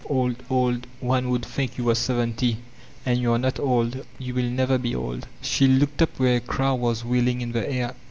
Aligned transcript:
Old, 0.09 0.37
old— 0.49 0.87
one 0.99 1.29
would 1.29 1.45
think 1.45 1.77
you 1.77 1.83
were 1.83 1.93
seventy. 1.93 2.57
And 3.05 3.19
you're 3.19 3.37
not 3.37 3.59
old; 3.59 4.03
you 4.17 4.33
will 4.33 4.49
never 4.49 4.79
beoU." 4.79 5.21
She 5.43 5.67
looked 5.67 6.01
up 6.01 6.17
where 6.17 6.37
a 6.37 6.41
crow 6.41 6.73
was 6.73 7.05
wheeling 7.05 7.41
in 7.41 7.51
the 7.51 7.71
air. 7.71 7.93